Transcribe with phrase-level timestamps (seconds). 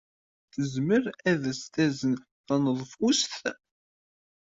[0.53, 2.13] Tezmer ad as-tazen
[2.45, 3.35] taneḍfust?